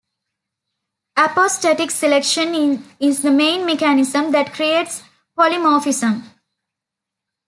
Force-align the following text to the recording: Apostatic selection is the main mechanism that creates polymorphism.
Apostatic 1.15 1.91
selection 1.91 2.83
is 2.99 3.21
the 3.21 3.29
main 3.29 3.67
mechanism 3.67 4.31
that 4.31 4.51
creates 4.51 5.03
polymorphism. 5.37 6.23